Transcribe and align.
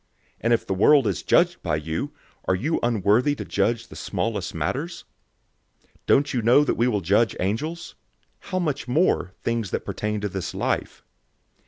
And 0.39 0.51
if 0.51 0.65
the 0.65 0.73
world 0.73 1.05
is 1.05 1.21
judged 1.21 1.61
by 1.61 1.75
you, 1.75 2.11
are 2.45 2.55
you 2.55 2.79
unworthy 2.81 3.35
to 3.35 3.45
judge 3.45 3.89
the 3.89 3.95
smallest 3.95 4.55
matters? 4.55 5.03
006:003 5.83 5.89
Don't 6.07 6.33
you 6.33 6.41
know 6.41 6.63
that 6.63 6.73
we 6.73 6.87
will 6.87 7.01
judge 7.01 7.35
angels? 7.39 7.93
How 8.49 8.57
much 8.57 8.87
more, 8.87 9.35
things 9.43 9.69
that 9.69 9.85
pertain 9.85 10.19
to 10.21 10.27
this 10.29 10.55
life? 10.55 11.03